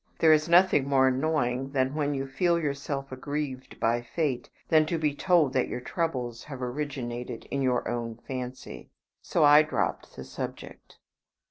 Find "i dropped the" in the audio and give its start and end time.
9.43-10.23